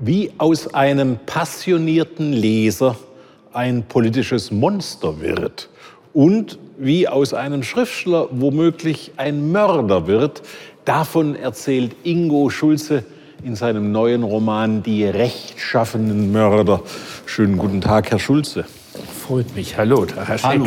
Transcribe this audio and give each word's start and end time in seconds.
wie 0.00 0.32
aus 0.38 0.72
einem 0.74 1.18
passionierten 1.26 2.32
Leser 2.32 2.96
ein 3.52 3.84
politisches 3.84 4.50
Monster 4.50 5.20
wird 5.20 5.68
und 6.12 6.58
wie 6.78 7.06
aus 7.06 7.34
einem 7.34 7.62
Schriftsteller 7.62 8.28
womöglich 8.30 9.12
ein 9.18 9.52
Mörder 9.52 10.06
wird, 10.06 10.42
davon 10.86 11.36
erzählt 11.36 11.94
Ingo 12.04 12.48
Schulze 12.48 13.04
in 13.44 13.54
seinem 13.54 13.92
neuen 13.92 14.22
Roman 14.22 14.82
Die 14.82 15.04
rechtschaffenen 15.04 16.32
Mörder. 16.32 16.82
Schönen 17.26 17.58
guten 17.58 17.80
Tag, 17.80 18.10
Herr 18.10 18.18
Schulze. 18.18 18.64
Freut 19.26 19.54
mich. 19.54 19.76
Hallo, 19.76 20.06
Herr 20.14 20.38
Schick. 20.38 20.46
Hallo. 20.46 20.66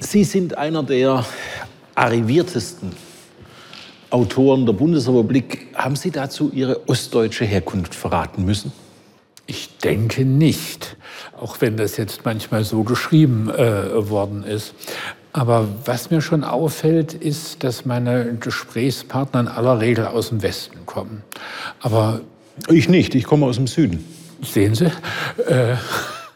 Sie 0.00 0.24
sind 0.24 0.58
einer 0.58 0.82
der 0.82 1.24
arriviertesten 1.94 2.92
Autoren 4.10 4.66
der 4.66 4.72
Bundesrepublik. 4.72 5.68
Haben 5.74 5.96
Sie 5.96 6.10
dazu 6.10 6.50
Ihre 6.52 6.88
ostdeutsche 6.88 7.44
Herkunft 7.44 7.94
verraten 7.94 8.44
müssen? 8.44 8.72
Ich 9.46 9.78
denke 9.78 10.24
nicht, 10.24 10.96
auch 11.40 11.60
wenn 11.60 11.76
das 11.76 11.96
jetzt 11.96 12.24
manchmal 12.24 12.64
so 12.64 12.82
geschrieben 12.82 13.48
äh, 13.50 14.08
worden 14.10 14.42
ist. 14.44 14.74
Aber 15.32 15.68
was 15.84 16.10
mir 16.10 16.20
schon 16.20 16.44
auffällt, 16.44 17.14
ist, 17.14 17.62
dass 17.62 17.84
meine 17.84 18.36
Gesprächspartner 18.40 19.40
in 19.40 19.48
aller 19.48 19.80
Regel 19.80 20.06
aus 20.06 20.30
dem 20.30 20.42
Westen 20.42 20.86
kommen. 20.86 21.22
Aber 21.80 22.22
ich 22.68 22.88
nicht, 22.88 23.14
ich 23.14 23.24
komme 23.24 23.46
aus 23.46 23.56
dem 23.56 23.66
Süden. 23.66 24.04
Sehen 24.42 24.74
Sie? 24.74 24.86
Äh, 24.86 25.76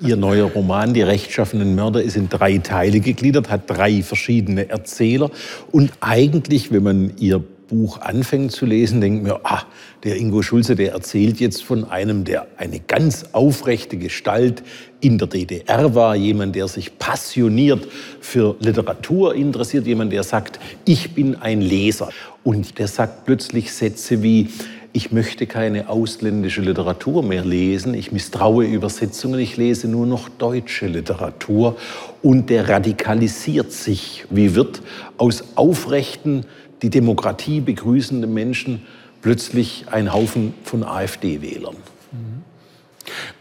Ihr 0.00 0.16
neuer 0.16 0.46
Roman, 0.46 0.94
Die 0.94 1.02
rechtschaffenen 1.02 1.74
Mörder, 1.74 2.02
ist 2.02 2.16
in 2.16 2.28
drei 2.28 2.58
Teile 2.58 3.00
gegliedert, 3.00 3.50
hat 3.50 3.68
drei 3.68 4.02
verschiedene 4.02 4.68
Erzähler. 4.68 5.30
Und 5.72 5.92
eigentlich, 6.00 6.72
wenn 6.72 6.82
man 6.82 7.12
Ihr 7.18 7.42
Buch 7.70 8.00
anfängt 8.00 8.52
zu 8.52 8.66
lesen, 8.66 9.00
denkt 9.00 9.22
mir, 9.22 9.40
ah, 9.44 9.62
der 10.04 10.16
Ingo 10.16 10.42
Schulze, 10.42 10.74
der 10.74 10.92
erzählt 10.92 11.40
jetzt 11.40 11.62
von 11.62 11.84
einem, 11.84 12.24
der 12.24 12.48
eine 12.56 12.80
ganz 12.80 13.26
aufrechte 13.32 13.96
Gestalt 13.96 14.62
in 15.00 15.16
der 15.16 15.28
DDR 15.28 15.94
war, 15.94 16.16
jemand, 16.16 16.56
der 16.56 16.68
sich 16.68 16.98
passioniert 16.98 17.86
für 18.20 18.56
Literatur 18.60 19.34
interessiert, 19.34 19.86
jemand, 19.86 20.12
der 20.12 20.24
sagt, 20.24 20.60
ich 20.84 21.14
bin 21.14 21.36
ein 21.36 21.60
Leser. 21.60 22.10
Und 22.42 22.78
der 22.78 22.88
sagt 22.88 23.24
plötzlich 23.24 23.72
Sätze 23.72 24.22
wie, 24.22 24.48
ich 24.92 25.12
möchte 25.12 25.46
keine 25.46 25.88
ausländische 25.88 26.62
Literatur 26.62 27.22
mehr 27.22 27.44
lesen, 27.44 27.94
ich 27.94 28.10
misstraue 28.10 28.64
Übersetzungen, 28.64 29.38
ich 29.38 29.56
lese 29.56 29.88
nur 29.88 30.06
noch 30.06 30.28
deutsche 30.28 30.86
Literatur 30.86 31.76
und 32.22 32.50
der 32.50 32.68
radikalisiert 32.68 33.72
sich, 33.72 34.24
wie 34.30 34.54
wird 34.54 34.82
aus 35.16 35.44
aufrechten, 35.54 36.44
die 36.82 36.90
Demokratie 36.90 37.60
begrüßenden 37.60 38.32
Menschen 38.32 38.82
plötzlich 39.22 39.86
ein 39.90 40.12
Haufen 40.12 40.54
von 40.64 40.82
AfD-Wählern. 40.82 41.76
Mhm. 42.12 42.42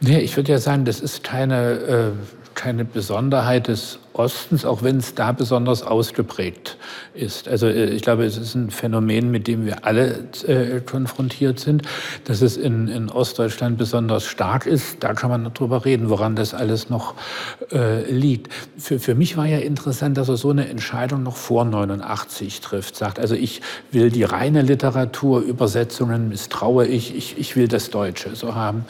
Nee, 0.01 0.19
ich 0.19 0.35
würde 0.35 0.51
ja 0.51 0.57
sagen, 0.59 0.85
das 0.85 0.99
ist 0.99 1.23
keine, 1.23 1.71
äh, 1.71 2.11
keine 2.53 2.85
Besonderheit 2.85 3.67
des 3.67 3.99
Ostens, 4.19 4.65
auch 4.65 4.83
wenn 4.83 4.97
es 4.97 5.15
da 5.15 5.31
besonders 5.31 5.81
ausgeprägt 5.81 6.77
ist. 7.13 7.47
Also 7.47 7.67
äh, 7.67 7.85
ich 7.85 8.01
glaube, 8.01 8.25
es 8.25 8.37
ist 8.37 8.53
ein 8.53 8.69
Phänomen, 8.69 9.31
mit 9.31 9.47
dem 9.47 9.65
wir 9.65 9.85
alle 9.85 10.25
äh, 10.45 10.81
konfrontiert 10.81 11.59
sind, 11.59 11.83
dass 12.25 12.41
es 12.41 12.57
in, 12.57 12.89
in, 12.89 13.09
Ostdeutschland 13.09 13.77
besonders 13.77 14.25
stark 14.25 14.65
ist. 14.65 14.97
Da 14.99 15.13
kann 15.13 15.29
man 15.29 15.53
drüber 15.53 15.85
reden, 15.85 16.09
woran 16.09 16.35
das 16.35 16.53
alles 16.53 16.89
noch 16.89 17.15
äh, 17.71 18.11
liegt. 18.11 18.51
Für, 18.77 18.99
für 18.99 19.15
mich 19.15 19.37
war 19.37 19.45
ja 19.45 19.59
interessant, 19.59 20.17
dass 20.17 20.27
er 20.27 20.37
so 20.37 20.49
eine 20.49 20.67
Entscheidung 20.67 21.23
noch 21.23 21.37
vor 21.37 21.63
89 21.63 22.59
trifft. 22.59 22.97
Sagt, 22.97 23.19
also 23.19 23.35
ich 23.35 23.61
will 23.91 24.11
die 24.11 24.23
reine 24.23 24.61
Literatur, 24.61 25.39
Übersetzungen 25.41 26.27
misstraue 26.27 26.85
ich, 26.85 27.15
ich, 27.15 27.37
ich 27.37 27.55
will 27.55 27.69
das 27.69 27.89
Deutsche 27.89 28.35
so 28.35 28.53
haben. 28.53 28.83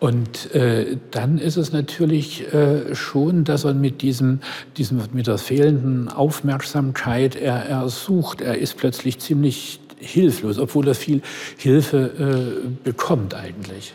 Und 0.00 0.52
äh, 0.54 0.96
dann 1.12 1.38
ist 1.38 1.56
es 1.56 1.72
natürlich 1.72 2.52
äh, 2.52 2.94
schon, 2.94 3.44
dass 3.44 3.64
er 3.64 3.74
mit 3.74 4.02
diesem 4.02 4.40
diesem, 4.76 5.00
mit 5.12 5.26
der 5.26 5.38
fehlenden 5.38 6.08
Aufmerksamkeit, 6.08 7.36
er, 7.36 7.66
er 7.66 7.88
sucht, 7.88 8.40
er 8.40 8.58
ist 8.58 8.76
plötzlich 8.76 9.18
ziemlich 9.18 9.80
hilflos, 9.98 10.58
obwohl 10.58 10.88
er 10.88 10.94
viel 10.94 11.22
Hilfe 11.56 12.62
äh, 12.64 12.68
bekommt 12.84 13.34
eigentlich. 13.34 13.94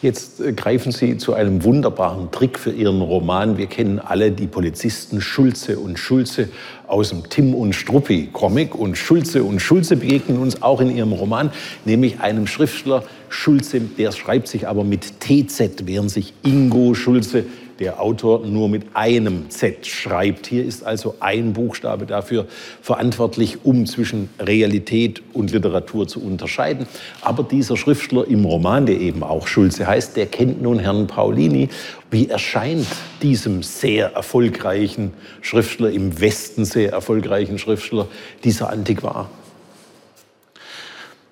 Jetzt 0.00 0.40
äh, 0.40 0.52
greifen 0.52 0.90
Sie 0.90 1.18
zu 1.18 1.34
einem 1.34 1.62
wunderbaren 1.62 2.30
Trick 2.30 2.58
für 2.58 2.70
Ihren 2.70 3.02
Roman. 3.02 3.58
Wir 3.58 3.66
kennen 3.66 3.98
alle 3.98 4.30
die 4.30 4.46
Polizisten 4.46 5.20
Schulze 5.20 5.78
und 5.78 5.98
Schulze 5.98 6.48
aus 6.86 7.10
dem 7.10 7.28
Tim 7.28 7.54
und 7.54 7.74
Struppi 7.74 8.30
Comic 8.32 8.74
und 8.74 8.96
Schulze 8.96 9.44
und 9.44 9.60
Schulze 9.60 9.96
begegnen 9.96 10.38
uns 10.38 10.62
auch 10.62 10.80
in 10.80 10.94
Ihrem 10.94 11.12
Roman, 11.12 11.50
nämlich 11.84 12.20
einem 12.20 12.46
Schriftsteller 12.46 13.04
Schulze, 13.28 13.80
der 13.80 14.12
schreibt 14.12 14.48
sich 14.48 14.66
aber 14.66 14.84
mit 14.84 15.20
TZ, 15.20 15.86
während 15.86 16.10
sich 16.10 16.32
Ingo 16.42 16.94
Schulze 16.94 17.44
der 17.78 18.00
Autor 18.00 18.46
nur 18.46 18.68
mit 18.68 18.84
einem 18.94 19.50
Z 19.50 19.86
schreibt. 19.86 20.46
Hier 20.46 20.64
ist 20.64 20.84
also 20.84 21.16
ein 21.20 21.52
Buchstabe 21.52 22.06
dafür 22.06 22.46
verantwortlich, 22.80 23.64
um 23.64 23.86
zwischen 23.86 24.30
Realität 24.38 25.22
und 25.32 25.52
Literatur 25.52 26.08
zu 26.08 26.22
unterscheiden. 26.22 26.86
Aber 27.20 27.42
dieser 27.42 27.76
Schriftsteller 27.76 28.26
im 28.26 28.44
Roman, 28.44 28.86
der 28.86 29.00
eben 29.00 29.22
auch 29.22 29.46
Schulze 29.46 29.86
heißt, 29.86 30.16
der 30.16 30.26
kennt 30.26 30.62
nun 30.62 30.78
Herrn 30.78 31.06
Paulini. 31.06 31.68
Wie 32.10 32.28
erscheint 32.28 32.86
diesem 33.22 33.62
sehr 33.62 34.12
erfolgreichen 34.12 35.12
Schriftsteller, 35.42 35.90
im 35.90 36.20
Westen 36.20 36.64
sehr 36.64 36.92
erfolgreichen 36.92 37.58
Schriftsteller, 37.58 38.06
dieser 38.44 38.70
Antiquar? 38.70 39.28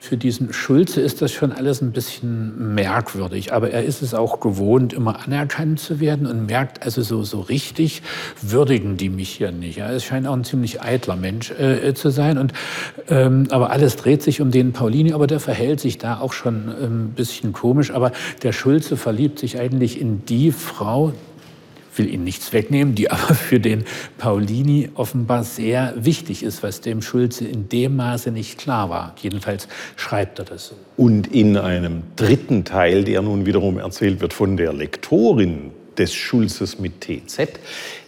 Für 0.04 0.18
diesen 0.18 0.52
Schulze 0.52 1.00
ist 1.00 1.22
das 1.22 1.32
schon 1.32 1.50
alles 1.50 1.80
ein 1.80 1.92
bisschen 1.92 2.74
merkwürdig. 2.74 3.54
Aber 3.54 3.70
er 3.70 3.84
ist 3.84 4.02
es 4.02 4.12
auch 4.12 4.38
gewohnt, 4.38 4.92
immer 4.92 5.24
anerkannt 5.24 5.80
zu 5.80 5.98
werden 5.98 6.26
und 6.26 6.46
merkt, 6.46 6.84
also 6.84 7.00
so, 7.00 7.22
so 7.22 7.40
richtig 7.40 8.02
würdigen 8.42 8.98
die 8.98 9.08
mich 9.08 9.30
hier 9.30 9.50
nicht. 9.50 9.78
Ja, 9.78 9.90
es 9.90 10.04
scheint 10.04 10.26
auch 10.26 10.34
ein 10.34 10.44
ziemlich 10.44 10.82
eitler 10.82 11.16
Mensch 11.16 11.50
äh, 11.52 11.94
zu 11.94 12.10
sein. 12.10 12.36
Und, 12.36 12.52
ähm, 13.08 13.46
aber 13.50 13.70
alles 13.70 13.96
dreht 13.96 14.22
sich 14.22 14.42
um 14.42 14.50
den 14.50 14.72
Paulini, 14.72 15.14
aber 15.14 15.26
der 15.26 15.40
verhält 15.40 15.80
sich 15.80 15.96
da 15.96 16.20
auch 16.20 16.34
schon 16.34 16.68
ein 16.68 16.84
ähm, 16.84 17.10
bisschen 17.16 17.54
komisch. 17.54 17.90
Aber 17.90 18.12
der 18.42 18.52
Schulze 18.52 18.98
verliebt 18.98 19.38
sich 19.38 19.58
eigentlich 19.58 19.98
in 19.98 20.26
die 20.26 20.52
Frau, 20.52 21.12
will 21.98 22.12
Ihnen 22.12 22.24
nichts 22.24 22.52
wegnehmen, 22.52 22.94
die 22.94 23.10
aber 23.10 23.34
für 23.34 23.60
den 23.60 23.84
Paulini 24.18 24.90
offenbar 24.94 25.44
sehr 25.44 25.94
wichtig 25.96 26.42
ist, 26.42 26.62
was 26.62 26.80
dem 26.80 27.02
Schulze 27.02 27.46
in 27.46 27.68
dem 27.68 27.96
Maße 27.96 28.30
nicht 28.30 28.58
klar 28.58 28.90
war. 28.90 29.14
Jedenfalls 29.22 29.68
schreibt 29.96 30.38
er 30.38 30.44
das 30.44 30.68
so. 30.68 30.74
Und 30.96 31.26
in 31.32 31.56
einem 31.56 32.02
dritten 32.16 32.64
Teil, 32.64 33.04
der 33.04 33.22
nun 33.22 33.46
wiederum 33.46 33.78
erzählt 33.78 34.20
wird 34.20 34.32
von 34.32 34.56
der 34.56 34.72
Lektorin 34.72 35.70
des 35.98 36.12
Schulzes 36.12 36.78
mit 36.78 37.00
TZ, 37.00 37.48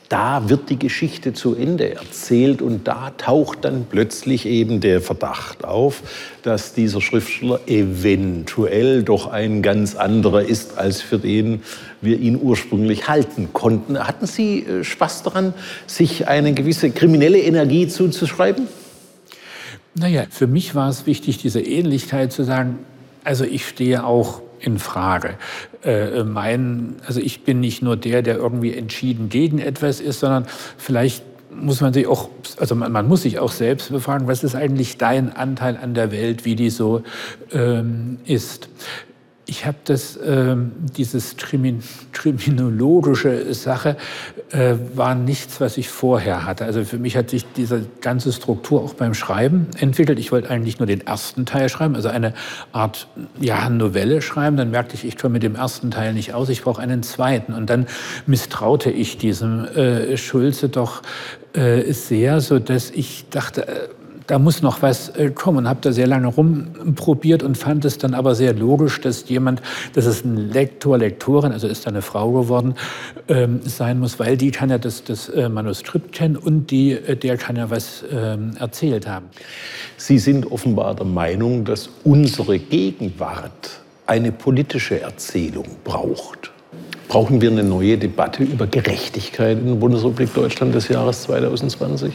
da 0.09 0.49
wird 0.49 0.71
die 0.71 0.79
Geschichte 0.79 1.33
zu 1.33 1.55
Ende 1.55 1.95
erzählt 1.95 2.63
und 2.63 2.87
da 2.87 3.11
taucht 3.17 3.65
dann 3.65 3.87
plötzlich 3.91 4.47
eben 4.47 4.81
der 4.81 5.01
Verdacht 5.01 5.65
auf, 5.65 6.03
dass 6.43 6.75
dieser 6.75 7.01
Schriftsteller 7.01 7.61
eventuell 7.67 9.03
doch 9.03 9.27
ein 9.27 9.63
ganz 9.63 9.97
anderer 9.97 10.43
ist, 10.43 10.79
als 10.79 11.03
für 11.03 11.19
den 11.19 11.63
wir 12.01 12.19
ihn 12.21 12.39
ursprünglich 12.41 13.09
halten 13.09 13.49
konnten. 13.53 13.99
Hatten 13.99 14.27
Sie 14.27 14.61
äh, 14.61 14.85
Spaß 14.85 15.25
daran, 15.25 15.55
sich 15.87 16.29
eine 16.29 16.55
gewisse 16.55 16.91
kriminelle 16.91 17.41
Energie 17.41 17.89
zuzuschreiben? 17.89 18.69
Naja, 19.95 20.27
für 20.31 20.47
mich 20.47 20.75
war 20.75 20.89
es 20.89 21.07
wichtig, 21.07 21.39
diese 21.39 21.61
Ähnlichkeit 21.61 22.33
zu 22.33 22.45
sagen, 22.45 22.79
also 23.25 23.45
ich 23.45 23.67
stehe 23.67 24.05
auch 24.05 24.43
in 24.61 24.79
Frage. 24.79 25.35
Äh, 25.85 26.25
mein, 26.25 26.97
also 27.07 27.21
ich 27.21 27.45
bin 27.45 27.61
nicht 27.61 27.83
nur 27.83 27.97
der, 27.97 28.23
der 28.23 28.37
irgendwie 28.37 28.75
entschieden 28.75 29.29
gegen 29.29 29.59
etwas 29.59 30.01
ist, 30.01 30.21
sondern 30.21 30.47
vielleicht 30.77 31.25
muss 31.51 31.81
man 31.81 31.93
sich 31.93 32.07
auch, 32.07 32.29
also 32.59 32.75
man, 32.75 32.93
man, 32.93 33.09
muss 33.09 33.23
sich 33.23 33.39
auch 33.39 33.53
selbst 33.53 33.91
befragen, 33.91 34.27
was 34.27 34.45
ist 34.45 34.55
eigentlich 34.55 34.99
dein 34.99 35.35
Anteil 35.35 35.77
an 35.77 35.95
der 35.95 36.13
Welt, 36.13 36.45
wie 36.45 36.55
die 36.55 36.71
so 36.71 37.03
ähm, 37.53 38.19
ist. 38.27 38.69
Ich 39.49 39.65
habe 39.65 39.77
das, 39.85 40.17
äh, 40.17 40.57
dieses 40.97 41.37
Krimin 41.37 41.81
kriminologische 42.13 43.55
Sache 43.55 43.97
äh, 44.51 44.75
war 44.95 45.15
nichts, 45.15 45.61
was 45.61 45.77
ich 45.77 45.89
vorher 45.89 46.45
hatte. 46.45 46.65
Also 46.65 46.85
für 46.85 46.99
mich 46.99 47.17
hat 47.17 47.31
sich 47.31 47.47
diese 47.53 47.87
ganze 48.01 48.33
Struktur 48.33 48.83
auch 48.83 48.95
beim 48.95 49.15
Schreiben 49.15 49.69
entwickelt. 49.79 50.19
Ich 50.19 50.33
wollte 50.33 50.51
eigentlich 50.51 50.81
nur 50.81 50.87
den 50.87 51.07
ersten 51.07 51.47
Teil 51.47 51.69
schreiben, 51.69 51.95
also 51.95 52.09
eine 52.09 52.35
Art 52.73 53.07
ja, 53.41 53.71
Novelle 53.71 54.21
schreiben. 54.21 54.57
Dann 54.57 54.73
merkte 54.73 54.97
ich, 54.97 55.05
ich 55.05 55.17
komme 55.17 55.35
mit 55.35 55.45
dem 55.45 55.55
ersten 55.55 55.93
Teil 55.93 56.13
nicht 56.13 56.35
aus, 56.35 56.49
ich 56.49 56.63
brauche 56.63 56.83
einen 56.83 57.05
zweiten. 57.05 57.53
Und 57.53 57.71
dann 57.71 57.87
misstraute 58.27 58.91
ich 58.91 59.17
diesem 59.17 59.65
äh, 59.65 60.17
Schulze 60.17 60.69
doch 60.69 61.03
äh, 61.53 61.93
sehr, 61.93 62.41
so 62.41 62.59
dass 62.59 62.91
ich 62.91 63.27
dachte, 63.31 63.69
äh, 63.69 63.89
da 64.27 64.39
muss 64.39 64.63
noch 64.63 64.83
was 64.83 65.11
äh, 65.11 65.31
kommen. 65.31 65.69
Habe 65.69 65.81
da 65.83 65.93
sehr 65.93 66.07
lange 66.07 66.29
rumprobiert 66.29 67.43
und 67.43 67.57
fand 67.57 67.85
es 67.85 67.99
dann 67.99 68.15
aber 68.15 68.35
sehr 68.35 68.55
logisch, 68.55 69.01
dass 69.01 69.29
jemand, 69.29 69.63
dass 69.95 70.07
es 70.07 70.25
ein 70.25 70.51
Lektor, 70.51 70.99
Lektorin, 70.99 71.53
also 71.53 71.69
ist 71.69 71.87
da 71.87 71.91
eine 71.91 72.03
Frau 72.03 72.33
geworden, 72.33 72.75
ähm, 73.29 73.61
sein 73.65 73.99
muss, 73.99 74.19
weil 74.19 74.37
die 74.37 74.51
kann 74.51 74.71
ja 74.71 74.79
das, 74.79 75.05
das 75.05 75.29
äh, 75.29 75.49
Manuskript 75.49 76.13
kennen 76.13 76.37
und 76.37 76.71
die, 76.71 76.93
äh, 76.93 77.17
der 77.17 77.37
kann 77.37 77.57
ja 77.57 77.71
was 77.71 78.05
ähm, 78.13 78.53
erzählt 78.59 79.07
haben. 79.07 79.27
Sie 79.97 80.19
sind 80.19 80.51
offenbar 80.51 80.95
der 80.95 81.07
Meinung, 81.07 81.65
dass 81.65 81.89
unsere 82.05 82.59
Gegenwart 82.59 83.81
eine 84.07 84.33
politische 84.33 85.01
Erzählung 85.01 85.67
braucht. 85.85 86.53
Brauchen 87.09 87.41
wir 87.41 87.51
eine 87.51 87.63
neue 87.63 87.97
Debatte 87.97 88.43
über 88.43 88.67
Gerechtigkeit 88.67 89.59
in 89.59 89.67
der 89.67 89.75
Bundesrepublik 89.75 90.35
Deutschland 90.35 90.75
des 90.75 90.89
Jahres 90.89 91.23
2020? 91.23 92.13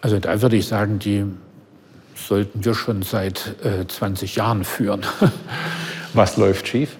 Also 0.00 0.18
da 0.18 0.40
würde 0.42 0.56
ich 0.56 0.66
sagen, 0.66 0.98
die 0.98 1.24
sollten 2.14 2.64
wir 2.64 2.74
schon 2.74 3.02
seit 3.02 3.56
äh, 3.64 3.86
20 3.86 4.36
Jahren 4.36 4.64
führen. 4.64 5.02
Was 6.14 6.36
läuft 6.36 6.68
schief? 6.68 6.96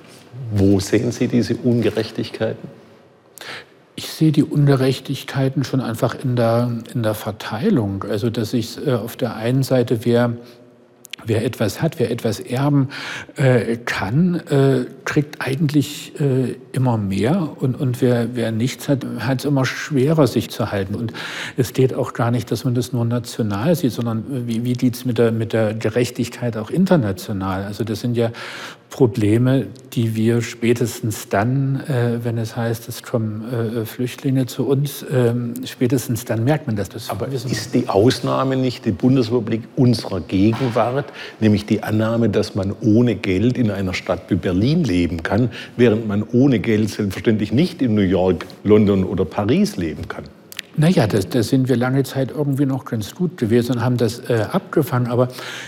Wo 0.52 0.80
sehen 0.80 1.12
Sie 1.12 1.28
diese 1.28 1.56
Ungerechtigkeiten? 1.56 2.68
Ich 3.94 4.10
sehe 4.10 4.32
die 4.32 4.44
Ungerechtigkeiten 4.44 5.64
schon 5.64 5.80
einfach 5.80 6.14
in 6.22 6.36
der, 6.36 6.70
in 6.94 7.02
der 7.02 7.14
Verteilung. 7.14 8.04
Also, 8.04 8.30
dass 8.30 8.52
ich 8.54 8.86
äh, 8.86 8.94
auf 8.94 9.16
der 9.16 9.36
einen 9.36 9.62
Seite, 9.62 10.04
wer 10.04 10.36
Wer 11.26 11.44
etwas 11.44 11.82
hat, 11.82 11.98
wer 11.98 12.10
etwas 12.10 12.40
erben 12.40 12.88
äh, 13.36 13.76
kann, 13.76 14.36
äh, 14.48 14.86
kriegt 15.04 15.40
eigentlich 15.40 16.18
äh, 16.20 16.56
immer 16.72 16.96
mehr 16.96 17.50
und, 17.60 17.78
und 17.78 18.00
wer, 18.00 18.34
wer 18.34 18.52
nichts 18.52 18.88
hat, 18.88 19.04
hat 19.18 19.40
es 19.40 19.44
immer 19.44 19.64
schwerer, 19.64 20.26
sich 20.26 20.50
zu 20.50 20.70
halten. 20.70 20.94
Und 20.94 21.12
es 21.56 21.72
geht 21.72 21.94
auch 21.94 22.12
gar 22.12 22.30
nicht, 22.30 22.50
dass 22.50 22.64
man 22.64 22.74
das 22.74 22.92
nur 22.92 23.04
national 23.04 23.74
sieht, 23.74 23.92
sondern 23.92 24.46
wie, 24.46 24.64
wie 24.64 24.78
sieht 24.78 24.94
es 24.94 25.04
mit 25.04 25.18
der, 25.18 25.32
mit 25.32 25.52
der 25.52 25.74
Gerechtigkeit 25.74 26.56
auch 26.56 26.70
international? 26.70 27.64
Also 27.64 27.84
das 27.84 28.00
sind 28.00 28.16
ja 28.16 28.30
Probleme, 28.90 29.66
die 29.92 30.16
wir 30.16 30.40
spätestens 30.40 31.28
dann, 31.28 31.80
äh, 31.86 32.24
wenn 32.24 32.38
es 32.38 32.56
heißt, 32.56 32.88
es 32.88 33.02
kommen 33.02 33.44
äh, 33.52 33.84
Flüchtlinge 33.84 34.46
zu 34.46 34.66
uns, 34.66 35.02
äh, 35.02 35.34
spätestens 35.64 36.24
dann 36.24 36.44
merkt 36.44 36.66
man 36.66 36.76
das. 36.76 36.88
das 36.88 37.10
Aber 37.10 37.28
ist 37.28 37.74
die 37.74 37.88
Ausnahme 37.88 38.56
nicht 38.56 38.86
die 38.86 38.92
Bundesrepublik 38.92 39.62
unserer 39.76 40.20
Gegenwart, 40.20 41.12
nämlich 41.40 41.66
die 41.66 41.82
Annahme, 41.82 42.28
dass 42.30 42.54
man 42.54 42.74
ohne 42.80 43.14
Geld 43.14 43.58
in 43.58 43.70
einer 43.70 43.94
Stadt 43.94 44.22
wie 44.28 44.36
Berlin 44.36 44.84
leben 44.84 45.22
kann, 45.22 45.50
während 45.76 46.08
man 46.08 46.24
ohne 46.32 46.58
Geld 46.58 46.88
selbstverständlich 46.90 47.52
nicht 47.52 47.82
in 47.82 47.94
New 47.94 48.00
York, 48.00 48.46
London 48.64 49.04
oder 49.04 49.24
Paris 49.24 49.76
leben 49.76 50.08
kann? 50.08 50.24
Naja, 50.78 51.08
da 51.08 51.18
das 51.18 51.48
sind 51.48 51.68
wir 51.68 51.76
lange 51.76 52.04
Zeit 52.04 52.30
irgendwie 52.30 52.64
noch 52.64 52.84
ganz 52.84 53.14
gut 53.14 53.36
gewesen 53.36 53.72
und 53.72 53.84
haben 53.84 53.96
das 53.96 54.20
äh, 54.30 54.46
abgefangen. 54.52 55.08
Aber 55.08 55.26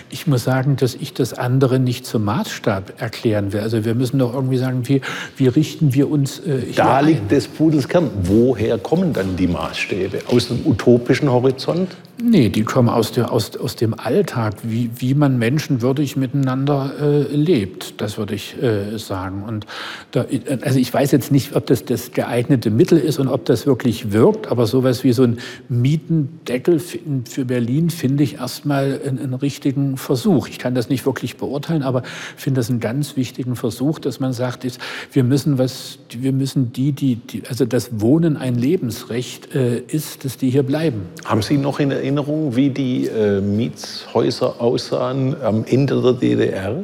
ich 0.08 0.28
muss 0.28 0.44
sagen, 0.44 0.76
dass 0.76 0.94
ich 0.94 1.12
das 1.12 1.34
andere 1.34 1.80
nicht 1.80 2.06
zum 2.06 2.24
Maßstab 2.24 3.02
erklären 3.02 3.52
will. 3.52 3.60
Also 3.60 3.84
wir 3.84 3.96
müssen 3.96 4.20
doch 4.20 4.32
irgendwie 4.32 4.58
sagen, 4.58 4.86
wie, 4.88 5.00
wie 5.36 5.48
richten 5.48 5.94
wir 5.94 6.08
uns 6.08 6.38
äh, 6.38 6.60
hier 6.64 6.74
Da 6.76 7.00
liegt 7.00 7.22
ein? 7.22 7.28
des 7.28 7.48
Pudels 7.48 7.88
Kern. 7.88 8.08
Woher 8.22 8.78
kommen 8.78 9.12
dann 9.12 9.36
die 9.36 9.48
Maßstäbe? 9.48 10.20
Aus 10.28 10.46
dem 10.46 10.64
utopischen 10.64 11.28
Horizont? 11.28 11.88
Nee, 12.22 12.48
die 12.50 12.64
kommen 12.64 12.88
aus, 12.88 13.12
der, 13.12 13.32
aus, 13.32 13.56
aus 13.56 13.76
dem 13.76 13.98
Alltag, 13.98 14.56
wie, 14.62 14.90
wie 14.96 15.14
man 15.14 15.38
menschenwürdig 15.38 16.16
miteinander 16.16 16.92
äh, 17.00 17.34
lebt, 17.34 18.00
das 18.00 18.18
würde 18.18 18.34
ich 18.34 18.60
äh, 18.62 18.98
sagen. 18.98 19.42
Und 19.46 19.66
da, 20.10 20.26
also 20.62 20.78
ich 20.78 20.92
weiß 20.92 21.12
jetzt 21.12 21.32
nicht, 21.32 21.56
ob 21.56 21.66
das 21.66 21.84
das 21.84 22.12
geeignete 22.12 22.70
Mittel 22.70 22.98
ist 22.98 23.18
und 23.18 23.28
ob 23.28 23.44
das 23.46 23.66
wirklich 23.66 24.12
wirkt, 24.12 24.48
aber 24.48 24.66
sowas 24.66 25.02
wie 25.04 25.12
so 25.12 25.22
ein 25.22 25.38
Mietendeckel 25.68 26.78
für 26.78 27.44
Berlin 27.44 27.90
finde 27.90 28.24
ich 28.24 28.34
erstmal 28.34 29.00
einen, 29.04 29.18
einen 29.18 29.34
richtigen 29.34 29.96
Versuch. 29.96 30.48
Ich 30.48 30.58
kann 30.58 30.74
das 30.74 30.88
nicht 30.88 31.06
wirklich 31.06 31.36
beurteilen, 31.36 31.82
aber 31.82 32.02
finde 32.36 32.60
das 32.60 32.70
einen 32.70 32.80
ganz 32.80 33.16
wichtigen 33.16 33.56
Versuch, 33.56 33.98
dass 33.98 34.20
man 34.20 34.32
sagt, 34.32 34.64
ist, 34.64 34.80
wir 35.12 35.24
müssen 35.24 35.58
was, 35.58 35.98
wir 36.10 36.32
müssen 36.32 36.72
die, 36.72 36.92
die, 36.92 37.16
die 37.16 37.42
also 37.48 37.64
das 37.64 38.00
Wohnen 38.00 38.36
ein 38.36 38.56
Lebensrecht 38.56 39.54
äh, 39.54 39.78
ist, 39.78 40.24
dass 40.24 40.36
die 40.36 40.50
hier 40.50 40.62
bleiben. 40.62 41.02
Haben 41.24 41.42
Sie 41.42 41.56
noch 41.56 41.80
in 41.80 41.90
Erinnerung, 41.90 42.09
Erinnerung, 42.10 42.56
wie 42.56 42.70
die 42.70 43.06
äh, 43.06 43.40
Mietshäuser 43.40 44.60
aussahen 44.60 45.40
am 45.44 45.64
Ende 45.64 46.02
der 46.02 46.14
DDR? 46.14 46.82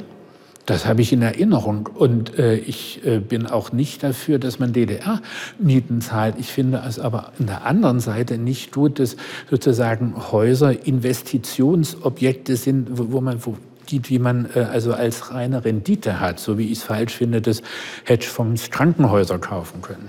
Das 0.67 0.87
habe 0.87 1.02
ich 1.02 1.12
in 1.12 1.20
Erinnerung. 1.20 1.88
Und 1.93 2.38
äh, 2.38 2.55
ich 2.55 3.05
äh, 3.05 3.19
bin 3.19 3.49
auch 3.49 3.73
nicht 3.73 4.05
dafür, 4.05 4.38
dass 4.38 4.61
man 4.61 4.73
DDR-Mieten 4.73 6.00
zahlt. 6.00 6.37
Ich 6.38 6.52
finde 6.52 6.81
es 6.87 7.00
aber 7.00 7.32
an 7.40 7.46
der 7.46 7.67
anderen 7.67 7.99
Seite 7.99 8.38
nicht 8.38 8.70
gut, 8.70 9.00
dass 9.00 9.17
sozusagen 9.50 10.14
Häuser 10.31 10.87
Investitionsobjekte 10.87 12.55
sind, 12.55 12.96
wo, 12.96 13.11
wo 13.11 13.20
man, 13.20 13.44
wo 13.44 13.56
die 13.90 14.20
man 14.20 14.49
äh, 14.55 14.61
also 14.61 14.93
als 14.93 15.34
reine 15.34 15.64
Rendite 15.64 16.20
hat, 16.20 16.38
so 16.38 16.56
wie 16.56 16.67
ich 16.67 16.78
es 16.78 16.84
falsch 16.84 17.17
finde, 17.17 17.40
dass 17.40 17.62
Hedgefonds 18.05 18.70
Krankenhäuser 18.70 19.40
kaufen 19.40 19.82
können. 19.82 20.08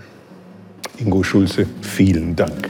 Ingo 0.99 1.21
Schulze, 1.23 1.67
vielen 1.81 2.35
Dank. 2.35 2.69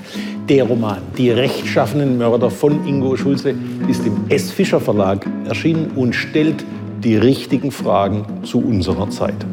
Der 0.50 0.66
Roman 0.66 1.02
Die 1.18 1.30
rechtschaffenen 1.30 2.18
Mörder 2.18 2.50
von 2.50 2.86
Ingo 2.86 3.16
Schulze 3.16 3.56
ist 3.88 4.06
im 4.06 4.16
S. 4.30 4.52
Fischer 4.52 4.80
Verlag 4.80 5.26
erschienen 5.48 5.92
und 5.96 6.14
stellt 6.14 6.66
die 7.04 7.16
richtigen 7.16 7.72
Fragen 7.72 8.26
zu 8.44 8.60
unserer 8.60 9.10
Zeit. 9.10 9.46